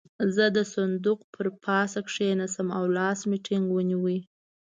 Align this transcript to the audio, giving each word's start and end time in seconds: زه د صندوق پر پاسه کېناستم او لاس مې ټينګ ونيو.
زه 0.35 0.45
د 0.55 0.59
صندوق 0.73 1.19
پر 1.33 1.45
پاسه 1.63 1.99
کېناستم 2.13 2.67
او 2.77 2.83
لاس 2.97 3.19
مې 3.29 3.37
ټينګ 3.45 3.65
ونيو. 3.71 4.05